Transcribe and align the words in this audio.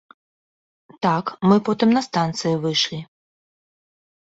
Так, 1.07 1.25
мы 1.51 1.59
потым 1.69 1.89
на 1.99 2.03
станцыі 2.07 2.57
выйшлі. 2.67 2.99